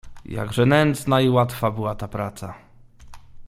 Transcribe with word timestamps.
"Jakże 0.25 0.65
nędzna 0.65 1.21
i 1.21 1.29
łatwa 1.29 1.71
była 1.71 1.95
ta 1.95 2.07
praca!" 2.07 2.53